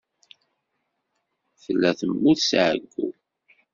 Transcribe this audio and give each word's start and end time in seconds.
Tella 1.63 1.91
temmut 1.99 2.39
si 2.47 2.55
εeyyu. 2.67 3.05